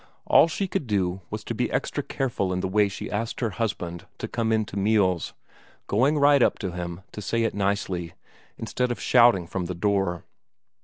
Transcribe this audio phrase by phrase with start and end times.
[0.25, 3.51] All she could do was to be extra careful in the way she asked her
[3.51, 5.35] husband to come in to meals,
[5.85, 8.13] going right up to him to say it nicely,
[8.57, 10.23] instead of shouting from the door.